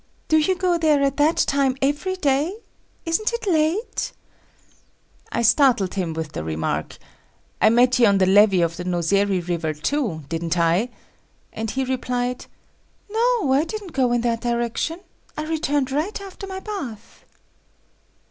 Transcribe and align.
Do 0.29 0.39
you 0.39 0.55
go 0.55 0.79
there 0.79 1.03
at 1.03 1.17
that 1.17 1.37
time 1.37 1.77
every 1.79 2.15
day? 2.15 2.55
Isn't 3.05 3.31
it 3.33 3.45
late?" 3.45 4.11
I 5.31 5.43
startled 5.43 5.93
him 5.93 6.13
with 6.13 6.31
the 6.31 6.43
remark; 6.43 6.97
"I 7.61 7.69
met 7.69 7.99
you 7.99 8.07
on 8.07 8.17
the 8.17 8.25
levy 8.25 8.61
of 8.63 8.77
the 8.77 8.83
Nozeri 8.83 9.41
river 9.47 9.75
too, 9.75 10.23
didn't 10.27 10.57
I?" 10.57 10.89
and 11.53 11.69
he 11.69 11.83
replied, 11.83 12.47
"No, 13.11 13.53
I 13.53 13.63
didn't 13.63 13.93
go 13.93 14.11
in 14.11 14.21
that 14.21 14.41
direction. 14.41 15.01
I 15.37 15.43
returned 15.45 15.91
right 15.91 16.19
after 16.19 16.47
my 16.47 16.59
bath." 16.61 17.23